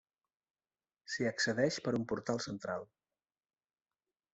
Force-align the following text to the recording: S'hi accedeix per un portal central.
S'hi 1.15 1.29
accedeix 1.33 1.79
per 1.89 1.95
un 2.01 2.09
portal 2.15 2.43
central. 2.49 2.91